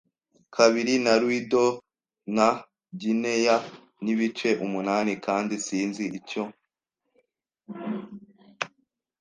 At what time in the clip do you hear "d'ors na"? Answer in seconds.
1.51-2.47